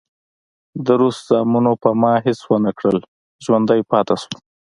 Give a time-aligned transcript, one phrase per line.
[0.85, 2.99] د روس زامنو پر ما هېڅ ونه کړل،
[3.43, 4.37] ژوندی پاتې شوم.